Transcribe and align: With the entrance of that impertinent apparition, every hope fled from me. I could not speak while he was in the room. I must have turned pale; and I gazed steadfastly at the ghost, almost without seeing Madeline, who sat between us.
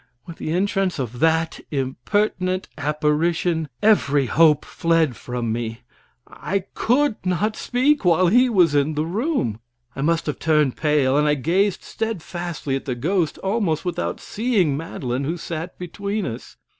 With 0.25 0.37
the 0.37 0.51
entrance 0.51 0.97
of 0.97 1.19
that 1.19 1.59
impertinent 1.69 2.67
apparition, 2.75 3.69
every 3.83 4.25
hope 4.25 4.65
fled 4.65 5.15
from 5.15 5.51
me. 5.53 5.81
I 6.27 6.63
could 6.73 7.23
not 7.23 7.55
speak 7.55 8.03
while 8.03 8.25
he 8.25 8.49
was 8.49 8.73
in 8.73 8.95
the 8.95 9.05
room. 9.05 9.59
I 9.95 10.01
must 10.01 10.25
have 10.25 10.39
turned 10.39 10.75
pale; 10.75 11.17
and 11.17 11.27
I 11.27 11.35
gazed 11.35 11.83
steadfastly 11.83 12.75
at 12.75 12.85
the 12.85 12.95
ghost, 12.95 13.37
almost 13.43 13.85
without 13.85 14.19
seeing 14.19 14.75
Madeline, 14.75 15.23
who 15.23 15.37
sat 15.37 15.77
between 15.77 16.25
us. 16.25 16.57